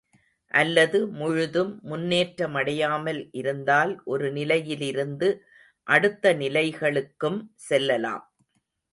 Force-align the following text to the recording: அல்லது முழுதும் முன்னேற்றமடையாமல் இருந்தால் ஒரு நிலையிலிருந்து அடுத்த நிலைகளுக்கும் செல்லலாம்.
அல்லது 0.51 0.99
முழுதும் 1.09 1.73
முன்னேற்றமடையாமல் 1.83 3.19
இருந்தால் 3.31 3.91
ஒரு 4.05 4.27
நிலையிலிருந்து 4.31 5.29
அடுத்த 5.87 6.33
நிலைகளுக்கும் 6.33 7.39
செல்லலாம். 7.67 8.25